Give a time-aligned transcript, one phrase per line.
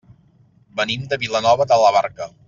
[0.81, 2.29] Venim de Vilanova de la Barca.